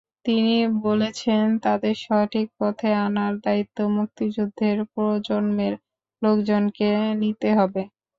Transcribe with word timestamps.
তিনি 0.25 0.55
বলেছেন, 0.83 1.43
তাদের 1.59 1.95
সঠিক 2.03 2.47
পথে 2.59 2.89
আনার 3.05 3.33
দায়িত্ব 3.45 3.77
মুক্তিযুদ্ধের 3.95 4.77
প্রজন্মের 4.91 5.73
লোকজনকে 6.21 6.89
নিতে 7.21 7.49
হবে। 7.57 7.81